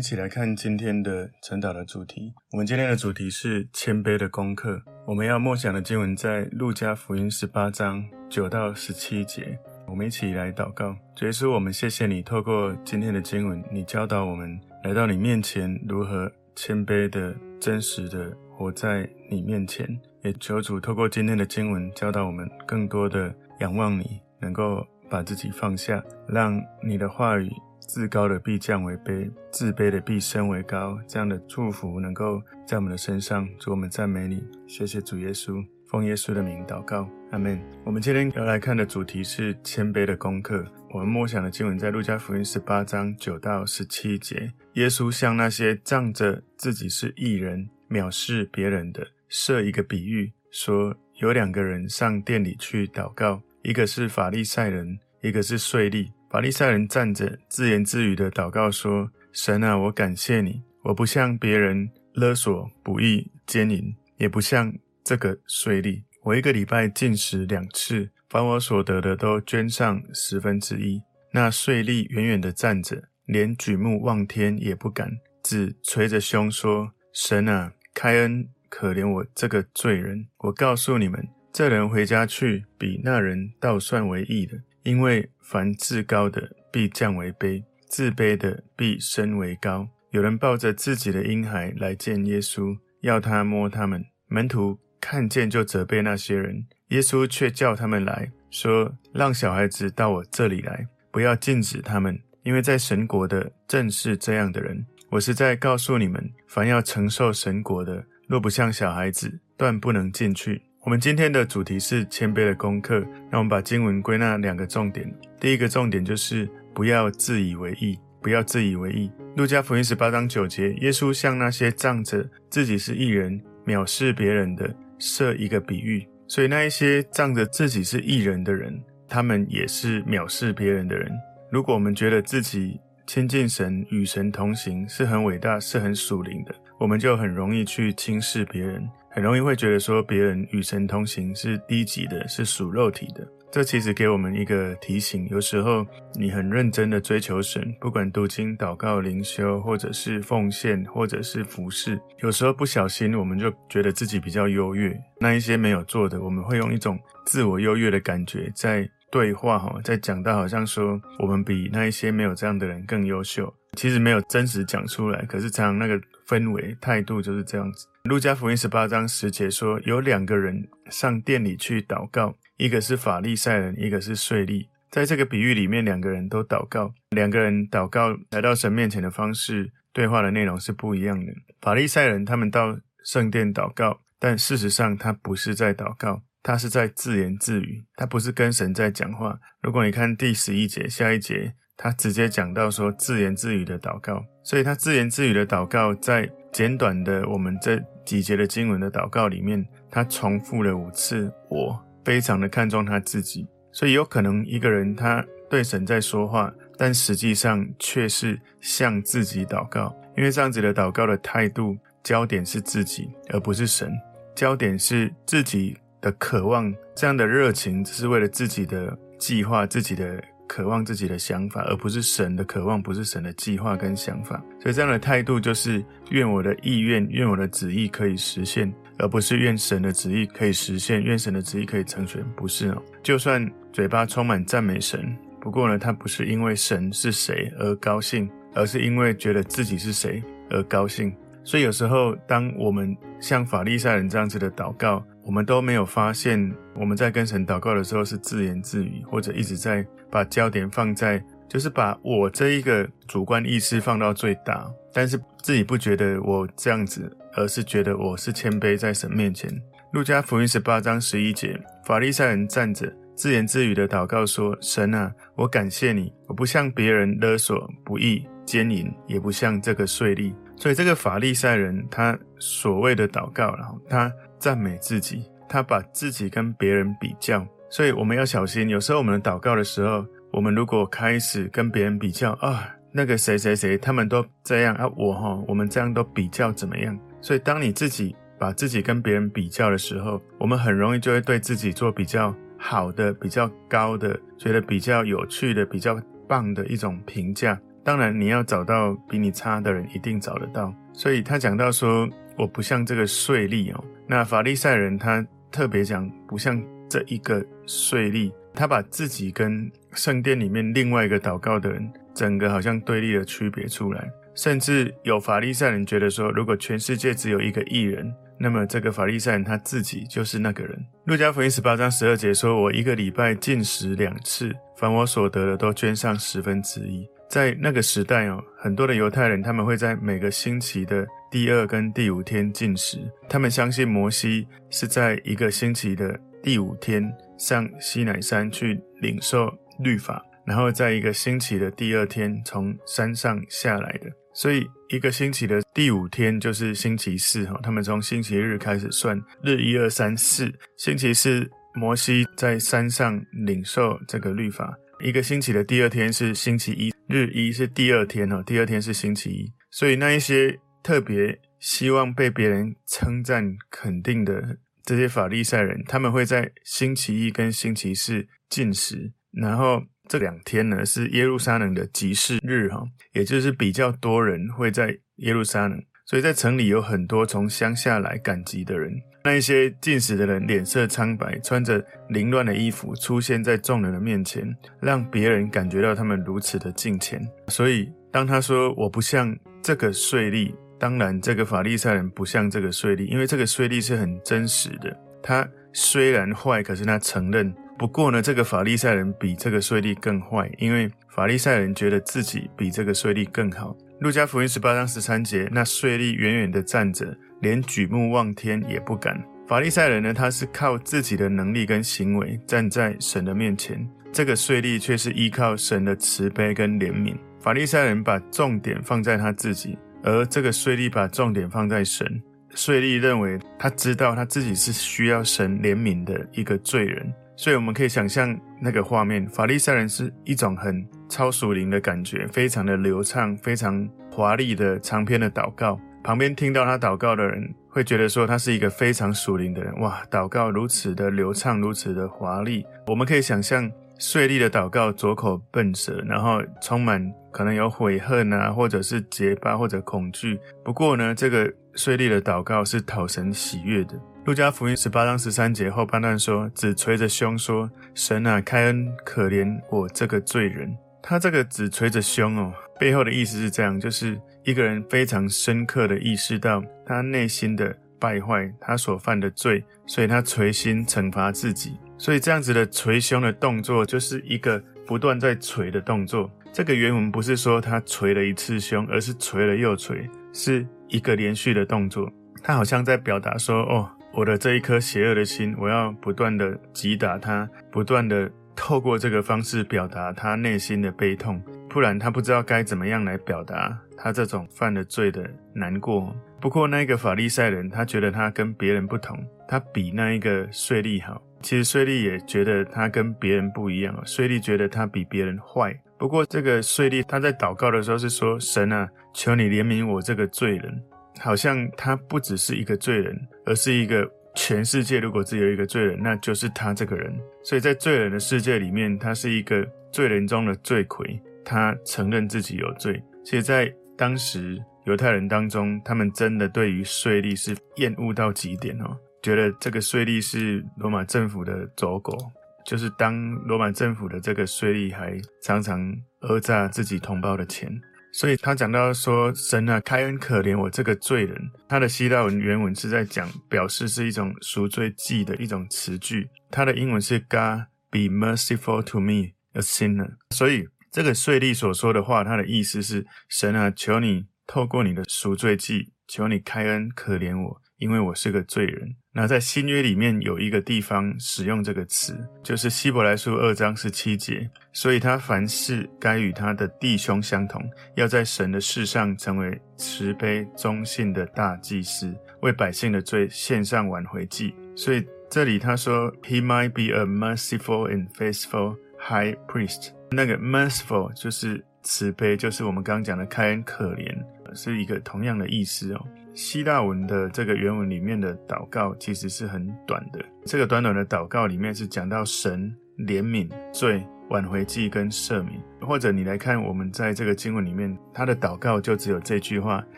[0.00, 2.32] 一起来看今天的晨祷的主题。
[2.52, 4.80] 我们今天的主题是谦卑的功课。
[5.06, 9.58] 我们要默想的经文在路加福音十八章九到十七节。
[9.86, 19.86] 我们一起来祷告，主耶稣，我们谢谢你，透过今天的经文，你教导我们来到你面前，如何谦卑的、真实的活在你面前。
[20.22, 27.50] 也求主透过今天的经文，教导我们更多的仰望你，能够把自己放下，让你的话语。
[27.90, 30.96] 自高的必降为卑，自卑的必升为高。
[31.08, 37.60] 这样的祝福能够在我们的身上，主我们赞美你，谢谢主耶稣，奉耶稣的名祷告，阿门。
[37.84, 40.64] 我们今天要来看的主题是谦卑的功课。
[40.92, 44.52] 我们默想的经文在路加福音十八章九到十七节。
[44.74, 56.08] 耶稣向那些仗着自己是义人、藐视别人的，设一个比喻，说有两个人上殿里去祷告，一个是法利赛人，一个是税吏。
[56.30, 66.04] 法利赛人站着，自言自语的祷告说：“神啊，我感谢你，我不像别人勒索、不义、奸淫，也不像这个税吏。
[66.22, 71.02] 我一个礼拜禁食两次，凡我所得的都捐上十分之一。
[71.32, 75.10] 那税吏远远的站着，连举目望天也不敢，
[75.42, 80.28] 只捶着胸说：神啊，开恩可怜我这个罪人。
[80.38, 89.88] 我告诉你们，这人回家去，比那人倒算为义的。”因为凡自高的必降为卑，自卑的必升为高。
[90.10, 94.04] 有人抱着自己的婴孩来见耶稣，要他摸他们。
[94.28, 104.86] 门徒看见就责备那些人，耶稣却叫他们来说：“让小孩子到我这里来，不要禁止他们，因为在神国的正是这样的人。
[105.10, 113.06] 我是在告诉你们，凡要承受神国的，若不像小孩子，断不能进去。”我们今天的主题是谦卑的功课。
[113.30, 115.14] 那我们把经文归纳两个重点。
[115.38, 119.12] 第一个重点就是不要自以为意，不要自以为意。
[119.36, 126.08] 路加福音十八章九节，耶稣向那些仗着自己是义人、藐视别人的，设一个比喻。
[126.26, 131.12] 所以那一些仗着自己是义人的人，他们也是藐视别人的人。
[131.50, 138.88] 如果我们觉得自己亲近神、与神同行是很伟大、是很属灵的，我们就很容易去轻视别人。
[139.12, 143.26] 很容易会觉得说别人与神同行是低级的，是属肉体的。
[143.50, 145.84] 这其实给我们一个提醒：有时候
[146.14, 154.96] 你很认真的追求神，不管读经、祷告、灵修，或者是奉献，或者是服侍，有时候不小心我们就觉得自己比较优越。
[155.18, 156.96] 那一些没有做的，我们会用一种
[157.26, 163.52] 自我优越的感觉在对话哈，在讲到好像说我们比那一些没有这样的人更优秀。
[163.76, 167.88] 其实没有真实讲出来，可是常常那个氛围态度就是这样子。
[168.04, 174.68] 路加福音十八章十节说，有两个人上殿里去祷告，一个是法利赛人，一个是税吏。
[174.92, 181.32] 在这个比喻里面，两个人都祷告，两个人祷告来到神面前的方式，对话的内容是不一样的。
[181.60, 189.36] 法利赛人他们到圣殿祷告，但事实上他不是在祷告，他是在自言自语，他不是跟神在讲话。
[189.62, 191.54] 如果你看第十一节，下一节。
[191.82, 201.32] 他直接讲到说自言自语的祷告，所以他自言自语的祷告，在简短的我们这几节的经文的祷告里面，他重复了五次。
[201.48, 213.92] 我非常的看重他自己，所以有可能一个人他对神在说话，但实际上却是向自己祷告，因为这样子的祷告的态度，焦点是自己，而不是神，
[214.34, 220.20] 焦点是自己的渴望，这样的热情只是为了自己的计划，自己的。
[220.50, 224.42] 渴望自己的想法，而不是神的渴望，不是神的计划跟想法。
[224.58, 225.80] 所以这样的态度就是
[226.10, 232.20] 愿我的意愿，愿我的旨意可以实现，而不是愿神的旨意可以实现，愿神的旨意可以成全。
[232.34, 241.14] 不是哦，就算嘴巴充满赞美神，不过呢，他不是因为神是谁而高兴，而是因为觉得自己是谁而高兴。
[241.44, 259.50] 所以有时候，当我们像法利赛人这样子的祷告，我们都没有发现，我们在跟神祷告的时候是自言自语，或者一直在把焦点放在，就是把我这一个主观意识放到最大，但是自己不觉得我这样子，而是觉得我是谦卑在神面前。
[259.92, 277.44] 路加福音十八章十一节，法利赛人站着，自言自语的祷告说：“神啊，我感谢你，我不像别人勒索、不义、奸淫，也不像这个税吏。”所以这个法利赛人，他所谓的祷告，然后他赞美自己，他把自己跟别人比较。
[277.70, 286.94] 所以我们要小心，有时候我们祷告的时候，我们如果开始跟别人比较啊，那个谁谁谁他们都这样啊，我哈，我们这样都比较怎么样？
[287.22, 295.98] 所以当你自己把自己跟别人比较的时候，我们很容易就会对自己做比较好的、比较高的、觉得比较有趣的、比较
[296.28, 297.58] 棒的一种评价。
[297.82, 300.72] 当然你要找到比你差的人，一定找得到。
[300.92, 303.84] 所以他讲到说，我不像这个税吏哦。
[304.06, 314.10] 那法利赛人他特别讲不像这一个税吏，他把自己跟圣殿里面另外一个祷告的人，整个好像对立的区别出来。
[314.34, 320.86] 甚至有法利赛人觉得说，如果全世界只有一个义人，那么这个法利赛人他自己就是那个人。
[321.04, 332.98] 路加福音十八章十二节说：“我一个礼拜禁食两次，凡我所得的都捐上十分之一。”在那个时代哦，很多的犹太人他们会在每个星期的第二跟第五天禁食。
[333.28, 339.48] 他们相信摩西是在一个星期的第五天上西乃山去领受
[339.78, 344.10] 律法，然后在一个星期的第二天从山上下来的。
[344.34, 347.58] 所以，一个星期的第五天就是星期四哈。
[347.62, 350.52] 他们从星期日开始算，日一二三四。
[350.76, 354.72] 星期四，摩西在山上领受这个律法。
[355.02, 358.42] 一个星期的第二天是星期一，日一是第二天哈。
[358.42, 359.52] 第二天是星期一。
[359.70, 369.82] 所以，那一些特别希望被别人称赞肯定的这些法利赛人，他们会在星期一跟星期四进食，然后。
[370.08, 372.82] 这两天呢是耶路撒冷的集市日哈，
[373.12, 378.92] 也就是比较多人会在耶路撒冷，所以在城里有很多从乡下来赶集的人。
[379.22, 387.20] 那一些进食的人脸色苍白，穿着凌乱的衣服出现在众人的面前，让别人感觉到他们如此的敬虔。
[387.48, 394.96] 所以当他说我不像这个税吏，当然这个法利赛人不像这个税吏，因为这个税吏是很真实的。
[395.22, 397.54] 他虽然坏，可是他承认。
[397.78, 403.76] 不过呢，这个法利赛人比这个税吏更坏，因为法利赛人觉得自己比这个税吏更好。
[404.00, 409.22] 路加福音十八章十三节，那税吏远远地站着，连举目望天也不敢。
[409.46, 417.16] 法利赛人呢，他是靠自己的能力跟行为站在神的面前，这个税吏却是依靠神的慈悲跟怜悯。
[417.40, 422.22] 法利赛人把重点放在他自己，而这个税吏把重点放在神。
[422.54, 427.12] 税吏认为他知道他自己是需要神怜悯的一个罪人。
[427.36, 435.80] 所以我们可以想象那个画面，法利赛人是一种很超属灵的感觉，非常的流畅，非常华丽的长篇的祷告。
[436.02, 442.64] 旁边听到他祷告的人会觉得说他是一个非常属灵的人，哇，祷告如此的流畅，如此的华丽。
[442.86, 450.40] 我们可以想象税吏的祷告，拙口笨舌，然后充满可能有悔恨啊，或者是结巴或者恐惧。
[450.64, 453.94] 不过呢，这个税吏的祷告是讨神喜悦的。
[454.24, 471.78] 路加福音十八章十三节后半段说：“只捶着胸说，神啊，开恩可怜我这个罪人。”他这个只捶着胸哦，背后的意思是这样，就是一个人非常深刻的意识到他内心的败坏，他所犯的罪，所以他捶心惩罚自己。
[471.98, 476.30] 所以这样子的捶胸的动作，就是一个不断在捶的动作。
[476.50, 482.10] 这个原文不是说他捶了一次胸，而是捶了又捶，是一个连续的动作。
[482.42, 495.24] 他好像在表达说：“哦。”我的这一颗邪恶的心，我要不断的击打他，不断的透过这个方式表达他内心的悲痛，不然他不知道该怎么样来表达他这种犯了罪的
[495.54, 496.14] 难过。
[496.40, 501.22] 不过那个法利赛人，他觉得他跟别人不同，他比那一个税吏好。
[501.42, 505.78] 其实税吏也觉得他跟别人不一样，税吏觉得他比别人坏。
[505.96, 510.82] 不过这个税吏他在祷告的时候是说：“神啊，求你怜悯我这个罪人。”
[511.20, 517.14] 好像他不只是一个罪人，而是一个全世界如果只有一个罪人，那就是他这个人。
[517.44, 521.20] 所以在罪人的世界里面，他是一个罪人中的罪魁。
[521.50, 523.02] 他承认自己有罪。
[523.24, 532.16] 其实，在当时犹太人当中，他们真的对于税吏是厌恶到极点哦，觉得这个税吏是罗马政府的走狗，
[532.64, 537.68] 就是当罗马政府的这个税吏还常常讹诈自己同胞的钱。
[538.12, 541.36] 所以他讲到说，神啊，开恩可怜我这个罪人。
[541.68, 546.28] 他的希腊文原文是在讲，表示是一种赎罪祭的一种词句。
[546.48, 550.12] 他的英文是 God be merciful to me, a sinner。
[550.30, 557.60] 所以这个税吏所说的话，他的意思是，神啊，求你透过你的赎罪祭，求你开恩可怜我。
[557.78, 564.50] 因为我是个罪人，那在新约里面有一个地方使用这个词，就是希伯来书二章十七节。
[564.70, 567.62] 所以他凡事该与他的弟兄相同，
[567.96, 574.54] 要在神的事上成为慈悲忠信的大祭司，为百姓的罪献上挽回祭。
[574.76, 579.92] 所以这里他说，He might be a merciful and faithful high priest。
[580.10, 584.14] 那个 merciful 就是慈悲，就是我们刚刚讲的开恩可怜，
[584.54, 586.06] 是一个同样的意思哦。
[586.34, 590.24] 希腊文的这个原文里面的祷告其实是很短的。
[590.44, 595.60] 这个短短的祷告里面是讲到神怜悯罪，挽回祭跟赦免。
[595.80, 599.84] 或者你来看，我们在这个经文里面，他的祷告就只有这句话：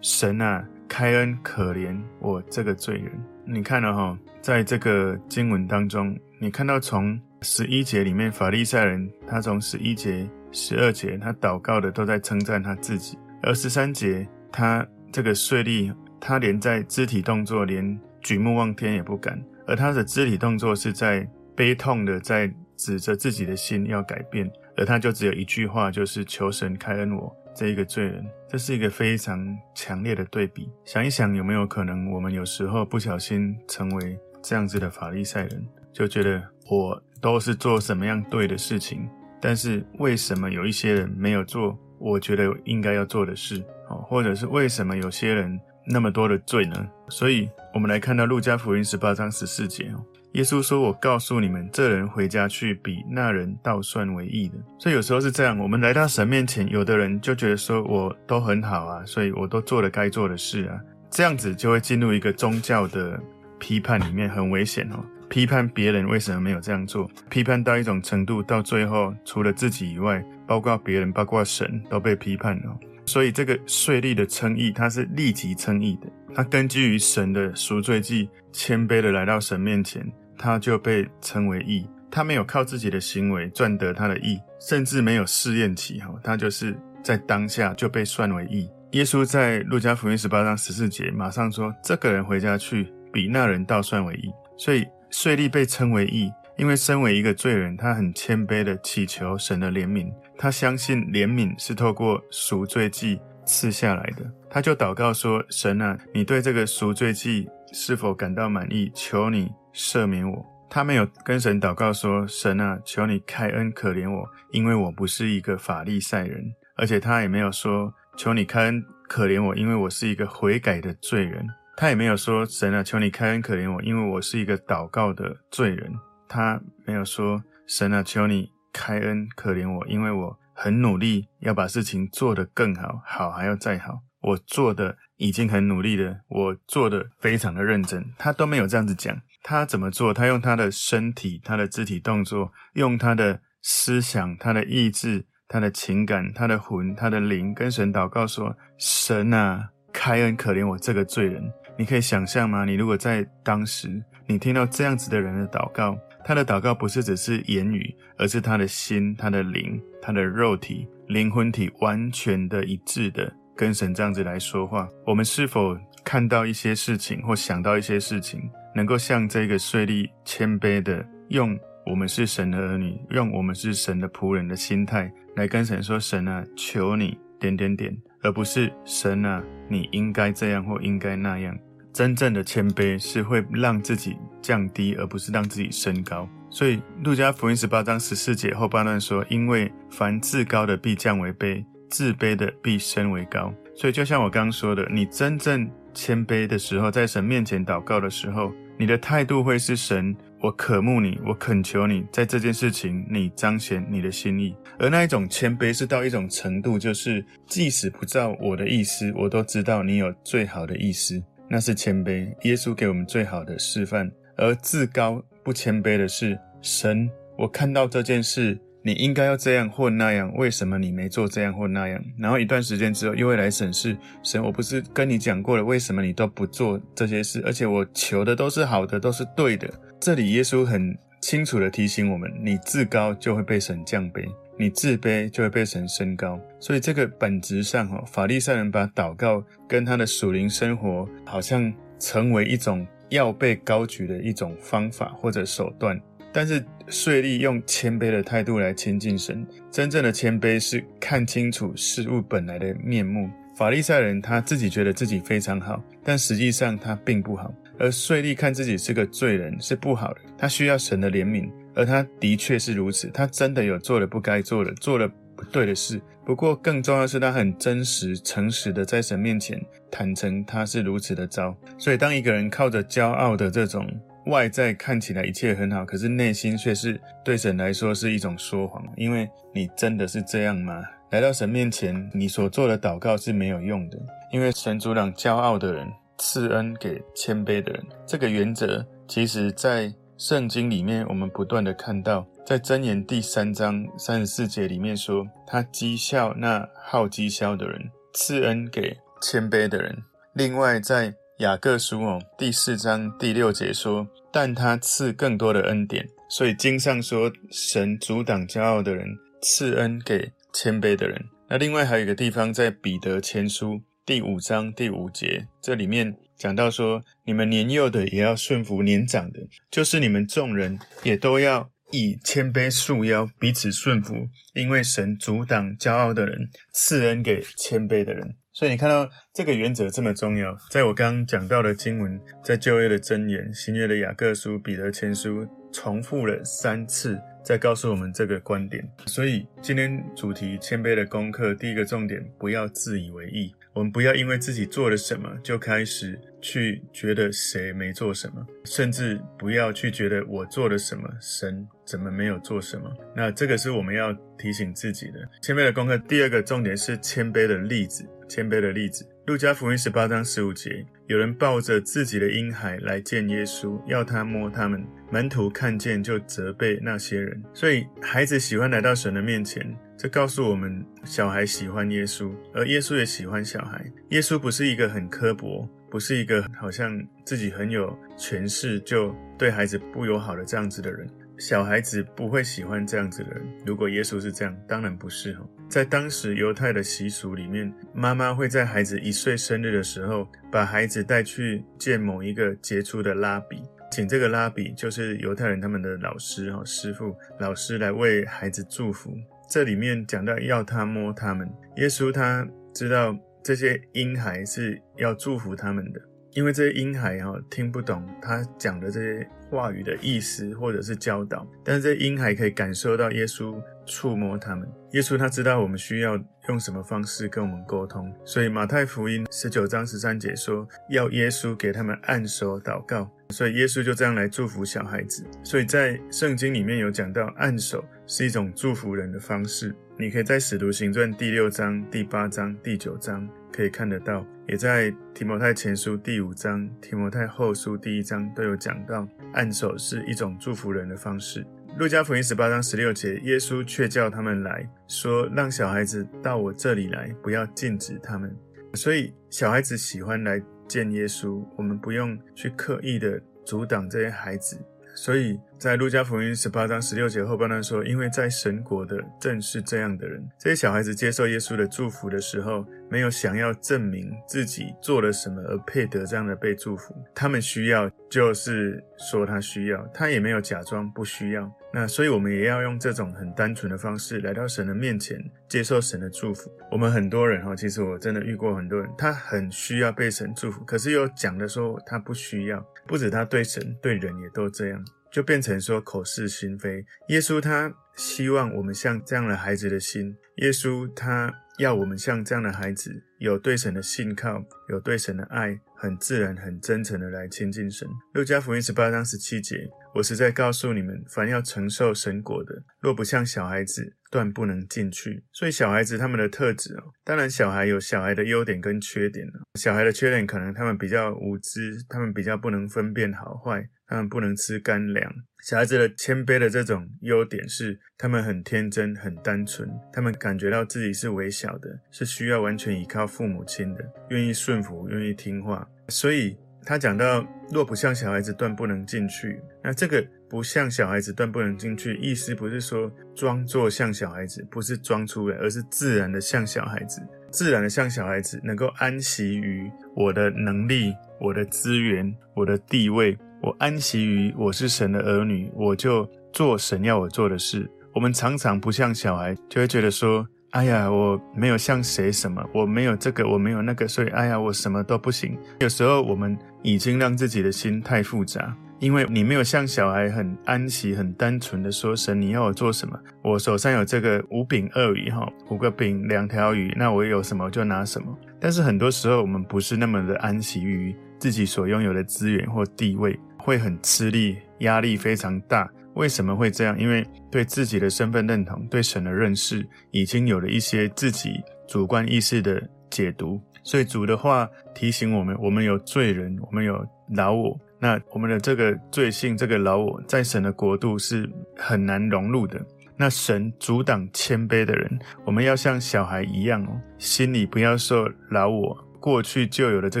[0.00, 3.12] 神啊，开恩可怜我这个罪人。
[3.44, 28.24] 你看了哈，在这个经文当中，你看到从十一节里面，法利赛人他从十一节、十二节，他祷告的都在称赞他自己；而十三节，他这个税吏，他连在肢体动作，连举目望天也不敢，而他的肢体动作是在悲痛的，在指着自己的心要改变，而他就只有一句话，就是求神开恩我这一个罪人。
[28.48, 30.70] 这是一个非常强烈的对比。
[30.84, 39.08] 想一想，有没有可能我们有时候不小心成为这样子的法利赛人，就觉得我都是做什么样对的事情，
[39.40, 43.64] 但是为什么有一些人没有做我觉得应该要做的事？
[43.88, 46.86] 哦，或者是为什么有些人那么多的罪呢？
[47.08, 60.78] 所以，我们来看到路加福音十八章十四节哦，耶稣说：“我告诉你们，这人回家去，比那人倒算为义的。”所以有时候是这样，我们来到神面前，有的人就觉得说我都很好啊，所以我都做了该做的事啊，
[61.08, 63.18] 这样子就会进入一个宗教的
[63.58, 65.02] 批判里面，很危险哦。
[65.34, 72.78] 批判别人为什么没有这样做，批判到一种程度，到最后除了自己以外，包括别人，包括神都被批判了。
[73.04, 76.06] 所以这个税吏的称义，他是立即称义的。
[76.36, 80.06] 他根据于神的赎罪祭，谦卑的来到神面前，
[80.38, 81.84] 他就被称为义。
[82.12, 88.70] 他没有靠自己的行为赚得他的义，甚至没有试验期，哈，他就是在当下就被算为义。
[88.92, 96.32] 耶稣在路加福音十八章十四节马上说：“这个人回家去，比那人倒算为义。”所以税吏被称为义。
[96.56, 108.90] 因为身为一个罪人，他很谦卑的祈求神的怜悯，他相信怜悯是透过赎罪祭赐下来的，他就祷告说：“神啊，你对这个赎罪祭是否感到满意？
[108.94, 121.44] 求你赦免我。”他没有跟神祷告说：“神啊，求你开恩可怜我，因为我不是一个法利赛人。”而且他也没有说：“求你开恩可怜我，因为我是一个悔改的罪人。”
[121.76, 125.92] 他也没有说：“神啊，求你开恩可怜我，因为我是一个祷告的罪人。”
[126.28, 134.00] 他没有说：“神啊，求你开恩可怜我，因为我很努力要把事情做得更好，好还要再好。
[134.20, 139.20] 我做的已经很努力了，我做得非常的认真。”他都没有这样子讲。
[139.42, 140.14] 他怎么做？
[140.14, 152.64] 他用他的身体、他的肢体动作，用他的思想、他的意志、他的情感、他的魂、他的灵，跟神祷告说：“神啊，开恩可怜我这个罪人。”你可以想象吗？
[152.64, 155.98] 你如果在当时，你听到这样子的人的祷告。
[156.26, 164.88] 他的祷告不是只是言语，而是他的心、他的灵、他的肉体、灵魂体完全的一致的跟神这样子来说话。
[165.04, 168.40] 我们是否看到一些事情或想到一些事情，
[168.74, 171.54] 能够像这个税吏谦卑的用
[171.84, 181.54] 我们是神的儿女，用我们是神的仆人的心态来跟神说：“神啊，求你点点点”，而不是“神啊，你应该这样或应该那样”。
[181.94, 186.28] 真正的谦卑是会让自己降低，而不是让自己升高。
[186.50, 204.52] 所以，路加福音十八章十四节后半段说：“因为凡自高的必降为卑，自卑的必升为高。”所以，就像我刚刚说的，你真正谦卑的时候，在神面前祷告的时候，你的态度会是神，我渴慕你，我恳求你，在这件事情你彰显你的心意。
[204.80, 211.22] 而那一种谦卑是到一种程度，就是即使不照我的意思，我都知道你有最好的意思。
[211.48, 214.10] 那是谦卑，耶稣给我们最好的示范。
[214.36, 217.08] 而自高不谦卑的是神。
[217.36, 222.04] 我看到这件事，你应该要这样或那样，为什么你没做这样或那样？
[222.18, 224.42] 然后一段时间之后，又会来审视神。
[224.42, 227.42] 我不是跟你讲过了，为什么你都不做这些事？
[227.46, 229.68] 而且我求的都是好的，都是对的。
[230.00, 234.24] 这里耶稣很清楚地提醒我们：你自高就会被神降卑。
[234.56, 246.00] 你自卑就会被神升高，所以这个本质上，哈，法利赛人把祷告跟他的属灵生活，好像成为一种要被高举的一种方法或者手段。
[246.32, 253.30] 但是税吏用谦卑的态度来亲近神，真正的谦卑是看清楚事物本来的面目。
[253.56, 257.54] 法利赛人他自己觉得自己非常好，但实际上他并不好。
[257.78, 261.48] 而税吏看自己是个罪人，是不好的，他需要神的怜悯。
[261.74, 266.00] 而他的确是如此，他真的有做了不该做的，做了不对的事。
[266.24, 271.54] 不过更重要的是，他很真实、诚实的在神面前坦诚他是如此的糟。
[271.76, 273.86] 所以，当一个人靠着骄傲的这种
[274.26, 278.82] 外在看起来一切很好，可是内心却是对神来说是一种说谎。
[278.96, 280.82] 因为你真的是这样吗？
[281.10, 283.98] 来到神面前，你所做的祷告是没有用的，
[284.32, 287.84] 因为神阻挡骄傲的人，赐恩给谦卑的人。
[288.06, 299.96] 这个原则，其实在圣经里面，我们不断的看到，在箴言第三章三十四节里面说，他讥笑那好讥笑的人，赐恩给谦卑的人。
[300.34, 306.08] 另外，在雅各书哦第四章第六节说，但他赐更多的恩典。
[306.28, 309.08] 所以经上说，神阻挡骄傲的人，
[309.42, 311.20] 赐恩给谦卑的人。
[311.48, 324.14] 那另外还有一个地方，在彼得前书第五章第五节，这里面讲到说，你们年幼的也要顺服年长的，就是你们众人也都要以谦卑束腰，彼此顺服，
[324.54, 328.36] 因为神阻挡骄傲的人，赐恩给谦卑的人。
[328.52, 338.84] 所以你看到这个原则这么重要，在我刚刚讲到的经文，在旧约的箴言、新约的雅各书、彼得前书，重复了三次，在告诉我们这个观点。
[339.06, 343.54] 所以今天主题谦卑的功课，第一个重点，不要自以为意。
[343.74, 352.88] 我们不要因为自己做了什么，就开始去觉得谁没做什么，甚至不要去觉得我做了什么，神怎么没有做什么。
[353.16, 355.28] 那这个是我们要提醒自己的。
[355.42, 358.08] 谦卑的功课，第二个重点是谦卑的例子。
[358.26, 364.82] 谦卑的例子，路加福音十八章十五节，有人抱着自己的婴孩来见耶稣，要他摸他们。
[365.10, 367.42] 门徒看见就责备那些人。
[367.52, 373.84] 所以孩子喜欢来到神的面前，这告诉我们，小孩喜欢耶稣，而耶稣也喜欢小孩。
[374.10, 381.06] 耶稣不是一个很刻薄，不是一个好像自己很有权势就对孩子不友好的这样子的人。
[381.36, 383.42] 小孩子不会喜欢这样子的人。
[383.66, 385.36] 如果耶稣是这样，当然不是。
[385.68, 399.12] 在当时犹太的习俗里面，妈妈会在孩子一岁生日的时候，把孩子带去见某一个杰出的拉比，请这个拉比就是犹太人他们的老师哈师傅老师来为孩子祝福。
[399.50, 406.00] 这里面讲到要他摸他们，耶稣他知道这些婴孩是要祝福他们的。
[406.32, 413.54] 因为这些婴孩哈听不懂他讲的这些话语的意思或者是教导，但是这些婴孩可以感受到耶稣
[413.86, 414.68] 触摸他们。
[414.90, 425.24] 耶稣他知道我们需要用什么方式跟我们沟通，所以马太福音十九章十三节说要耶稣给他们按手祷告，所以耶稣就这样来祝福小孩子。
[425.44, 434.26] 所以在圣经里面有讲到按手是一种祝福人的方式，你可以在使徒行传第六章、第八章、第九章可以看得到。
[434.48, 441.46] 也在提摩太前书第五章、提摩太后书第一章都有讲到，按手是一种祝福人的方式。
[441.78, 448.36] 路加福音十八章十六节，耶稣却叫他们来说：“让小孩子到我这里来，不要禁止他们。”
[448.74, 454.58] 所以小孩子喜欢来见耶稣，我们不用去刻意的阻挡这些孩子。
[454.94, 466.94] 所以在路加福音十八章十六节后半段说：“因为在神国的正是这样的人。”这些小孩子接受耶稣的祝福的时候，没有想要证明自己做了什么而配得这样的被祝福。
[467.14, 471.50] 他们需要，就是说他需要，他也没有假装不需要。
[471.72, 476.48] 那所以我们也要用这种很单纯的方式来到神的面前，接受神的祝福。
[476.70, 482.64] 我们很多人哈，其实我真的遇过很多人，他很需要被神祝福，可是又讲的说他不需要。
[482.86, 486.84] 不止他对神对人也都这样，就变成说口是心非。
[487.08, 497.88] 耶稣他希望我们像这样的孩子的心，耶稣他要我们像这样的孩子，有对神的信靠，有对神的爱，很自然、很真诚的来亲近神。
[498.12, 499.56] 路加福音十八章十七节。
[499.94, 505.24] 我实在告诉你们，凡要承受神果的，若不像小孩子，断不能进去。
[505.32, 509.26] 所以小孩子他们的特质哦，当然小孩有小孩的优点跟缺点。
[509.56, 515.12] 小孩的缺点可能他们比较无知，他们比较不能分辨好坏，他们不能吃干粮。
[515.42, 525.68] 小孩子的谦卑的这种优点是，他们很天真、很单纯，他们感觉到自己是微小的，是需要完全依靠父母亲的，愿意顺服，愿意听话。
[525.88, 526.36] 所以。
[526.66, 527.22] 他讲到，
[527.52, 529.38] 若不像小孩子，断不能进去。
[529.62, 530.02] 那这个
[530.34, 547.70] 不像小孩子，断不能进去，意思不是说装作像小孩子，不是装出来，而是自然的像小孩子，自然的像小孩子，能够安息于我的能力、我的资源、我的地位，我安息于我是神的儿女，我就做神要我做的事。
[547.94, 550.26] 我们常常不像小孩，就会觉得说。
[550.50, 555.36] 哎呀，我没有像谁什么，我没有这个，我没有那个，所以哎呀，我什么都不行。
[555.58, 563.00] 有时候我们已经让自己的心太复杂，因为你没有像小孩很安息、很单纯的说：“神，你要我做什么？
[563.22, 575.66] 我手上有这个五饼二鱼，哈，五个饼两条鱼，那我有什么就拿什么。”但是很多时候我们不是那么的安息于自己所拥有的资源或地位，会很吃力，压力非常大。
[575.94, 576.78] 为什么会这样？
[576.78, 583.40] 因为对自己的身份认同、对神的认识，已经有了一些自己主观意识的解读。
[583.62, 587.58] 所以主的话提醒我们：我们有罪人，我们有老我。
[587.84, 592.58] 那我们的这个罪性，这个老我，在神的国度是很难融入的。
[592.96, 600.00] 那神阻挡谦卑的人，我们要像小孩一样哦，心里不要受老我过去就有的这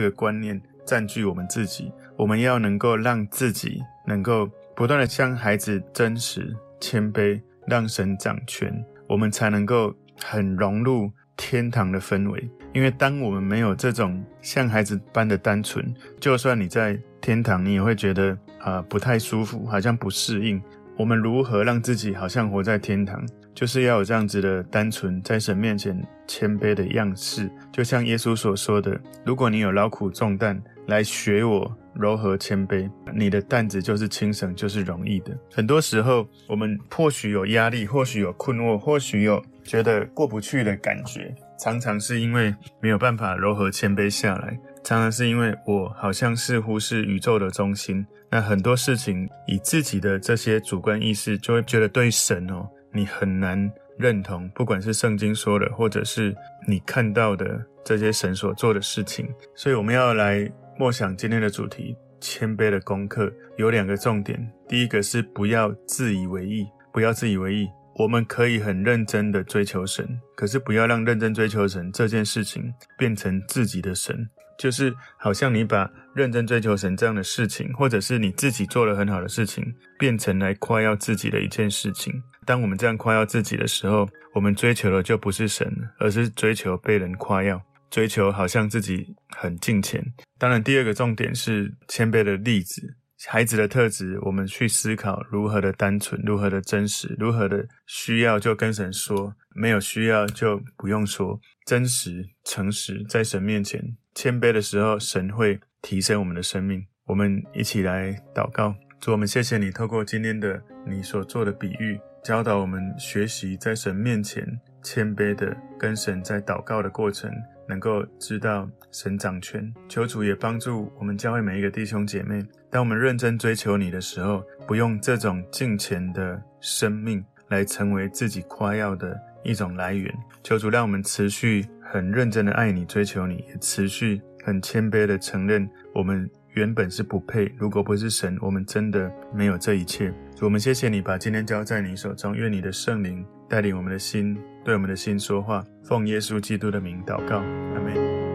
[0.00, 1.92] 个观念占据我们自己。
[2.16, 8.72] 我们要能够让自己能够不断的像孩子真实谦卑，让神掌权，
[9.06, 12.48] 我们才能够很融入天堂的氛围。
[12.72, 20.60] 因为当我们没有这种像孩子般的单纯，就算你在天堂，你也会觉得啊、不太舒服，好像不适应。
[20.96, 23.24] 我们如何让自己好像活在天堂？
[23.54, 27.48] 就是要有这样子的单纯，在神面前谦卑的样式。
[27.70, 44.58] 就像耶稣所说的：“如果你有劳苦重担，来学我柔和谦卑，你的担子就是轻省，就是容易的。”很多时候，我们或许有压力，或许有困惑，或许有觉得过不去的感觉，常常是因为没有办法柔和谦卑下来。
[44.82, 56.36] 常常是因为我好像似乎是宇宙的中心，那很多事情以自己的这些主观意识，就会觉得对神哦，你很难认同，不管是圣经说的，或者是
[56.68, 59.26] 你看到的这些神所做的事情。
[59.54, 64.52] 所以我们要来默想今天的主题：谦卑的功课有两个重点。
[64.68, 67.68] 第一个是不要自以为意，不要自以为意。
[67.96, 74.28] 我们可以很认真的追求神，可是不要让认真追求神这件事情变成自己的神。
[74.58, 79.64] 就是好像你把认真追求神这样的事情，或者是你自己做了很好的事情，
[79.96, 82.12] 变成来夸耀自己的一件事情。
[82.44, 87.60] 当我们这样夸耀自己的时候，我们追求的就不是神，而是追求被人夸耀，
[87.94, 90.04] 追求好像自己很近前。
[90.36, 92.96] 当然，第二个重点是谦卑的例子，
[93.28, 103.96] 孩子的特质，我们去思考如何的单纯，如何的真实，如何的需要就跟神说，没有需要就不用说，真实、诚实，在神面前。
[104.12, 106.84] 谦卑的时候，神会提升我们的生命。
[107.04, 114.44] 我们一起来祷告，主，我们谢谢你，透过今天的你所做的比喻，教导我们学习在神面前
[114.82, 117.30] 谦卑的跟神在祷告的过程，
[117.68, 119.72] 能够知道神掌权。
[119.88, 130.12] 求主也帮助我们教会每一个弟兄姐妹，当我们认真追求你的时候，不用这种金钱的生命来成为自己夸耀的一种来源。
[130.42, 131.64] 求主让我们持续。
[131.86, 137.54] 很认真的爱你，追求你，也持续很谦卑的承认，我们原本是不配。
[137.56, 140.12] 如果不是神，我们真的没有这一切。
[140.40, 145.64] 我们谢谢你，把今天交在你手中，愿你的圣灵带领我们的心，对我们的心说话。
[145.82, 148.33] 奉耶稣基督的名祷告，阿门。